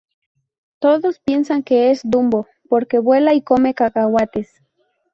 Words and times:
Todos 0.79 1.19
piensan 1.19 1.61
que 1.61 1.91
es 1.91 2.01
Dumbo 2.03 2.47
porque 2.67 2.97
vuela 2.97 3.35
y 3.35 3.43
come 3.43 3.75
cacahuetes. 3.75 4.63